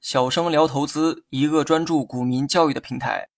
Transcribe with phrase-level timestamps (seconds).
[0.00, 3.28] 小生聊投资，一个专注股民教育的平台。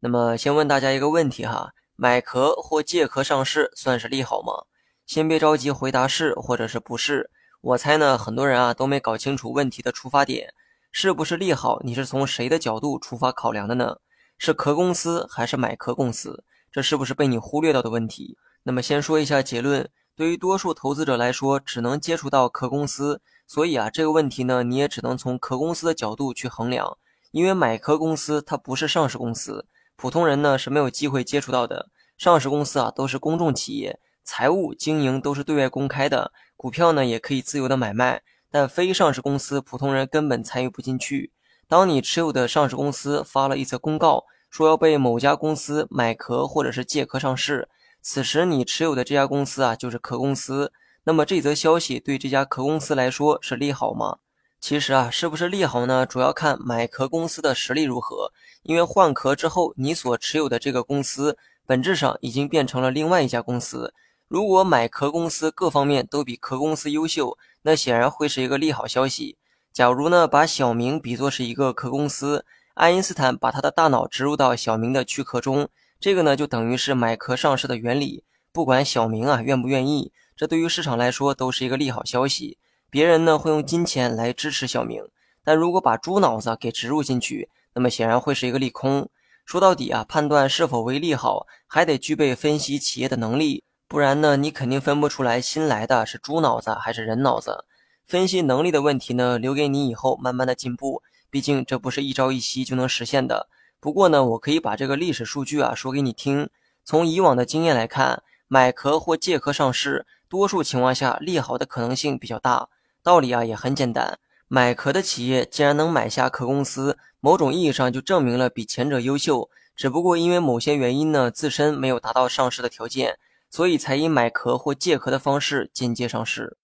[0.00, 4.64] 那么，先问大家一个问题哈：买壳或借壳上市算是利好吗？
[5.04, 7.30] 先别着急回答是或者是不是。
[7.60, 10.54] 我猜呢，很多人啊都没搞清楚问题的出发点，
[10.90, 11.80] 是不是利好？
[11.84, 13.98] 你是从谁的角度出发考量的呢？
[14.38, 16.44] 是壳公司还是买壳公司？
[16.72, 18.38] 这是不是被你忽略到的问题？
[18.62, 23.20] 那么先说一下结论：对于多数投资者来说，只能接触到壳公司。
[23.46, 26.96] 所以啊，这个问题呢，你也只能从壳公司的角度去衡量，
[27.30, 29.66] 因为买壳公司它不是上市公司，
[29.96, 31.90] 普通人呢是没有机会接触到的。
[32.16, 38.22] 上市公司啊都是公众企业，财务经营都是对外公开的，股票呢也可以自由的买卖。
[38.50, 41.32] 但非上市公司，普通人根本参与不进去。
[41.66, 47.68] 当你持有的上市公司发了一则公告，说要被某家公司买壳或者是借壳上市，
[48.06, 50.70] 此时你持有的这家公司啊就是壳公司。
[51.04, 54.18] 那么这则消息对这家壳公司来说是利好吗？
[54.60, 56.04] 其实啊，是不是利好呢？
[56.04, 58.30] 主要看买壳公司的实力如何。
[58.62, 63.94] 因为换壳之后，你所持有的这个公司本质上已经变成了另外一家公司。
[64.28, 69.38] 如果买壳公司各方面都比壳公司优秀，那显然会是一个利好消息。
[69.72, 75.68] 假如呢，把小明比作是一个壳公司，爱因斯坦把他的大脑植入到小明的躯壳中，
[76.04, 78.24] 这个呢，就等于是买壳上市的原理。
[78.52, 80.12] 不管小明啊愿不愿意。
[80.36, 82.58] 这对于市场来说都是一个利好消息，
[82.90, 85.02] 别人呢会用金钱来支持小明，
[85.42, 89.08] 但如果把猪脑子给植入进去，那么显然会是一个利空。
[89.46, 97.64] 说到底啊，判断是否为利好，还得具备分析企业的能力，不然呢，你肯定分不出来新来的是猪脑子还是人脑子。
[98.04, 103.48] 分析能力的问题呢，留给你以后慢慢的进步，毕竟这不是一朝一夕就能实现的。
[103.84, 106.48] 不过呢，我可以把这个历史数据啊说给你听，
[106.86, 110.06] 从以往的经验来看，买壳或借壳上市。
[110.26, 112.70] 多数情况下，利好的可能性比较大。
[113.02, 114.18] 道理啊也很简单，
[114.48, 119.50] 买壳的企业既然能买下壳公司，某种意义上就证明了比前者优秀。
[119.76, 123.18] 只不过因为某些原因呢，自身没有达到上市的条件，
[123.50, 126.56] 所以才以买壳或借壳的方式间接上市。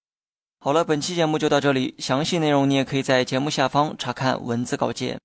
[0.58, 5.20] 好了，本期节目就到这里，详细内容你也可以在节目下方查看文字稿件。